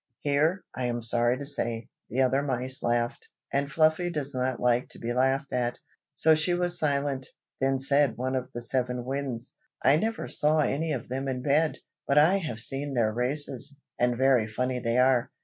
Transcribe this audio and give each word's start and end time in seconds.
Here, 0.21 0.63
I 0.75 0.85
am 0.87 1.03
sorry 1.03 1.37
to 1.37 1.45
say, 1.45 1.87
the 2.09 2.21
other 2.23 2.41
mice 2.41 2.81
laughed, 2.81 3.27
and 3.53 3.71
Fluffy 3.71 4.09
does 4.09 4.33
not 4.33 4.59
like 4.59 4.89
to 4.89 4.97
be 4.99 5.13
laughed 5.13 5.53
at, 5.53 5.77
so 6.15 6.33
she 6.33 6.55
was 6.55 6.79
silent. 6.79 7.27
Then 7.59 7.77
said 7.77 8.17
one 8.17 8.33
of 8.35 8.49
the 8.51 8.61
seven 8.63 9.05
Winds, 9.05 9.57
"I 9.83 9.97
never 9.97 10.27
saw 10.27 10.61
any 10.61 10.91
of 10.91 11.07
them 11.07 11.27
in 11.27 11.43
bed, 11.43 11.77
but 12.07 12.17
I 12.17 12.39
have 12.39 12.59
seen 12.59 12.95
their 12.95 13.13
races, 13.13 13.79
and 13.99 14.17
very 14.17 14.47
funny 14.47 14.79
they 14.79 14.97
are. 14.97 15.29